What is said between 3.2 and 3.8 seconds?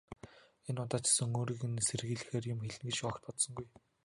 бодсонгүй.